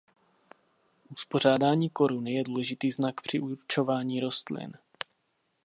Uspořádání 1.11 1.89
koruny 1.89 2.33
je 2.33 2.43
důležitý 2.43 2.91
znak 2.91 3.21
při 3.21 3.39
určování 3.39 4.19
rostlin. 4.19 4.71